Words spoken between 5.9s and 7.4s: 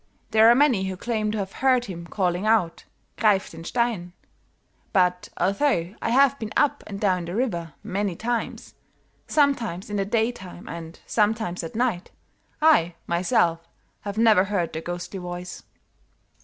I have been up and down the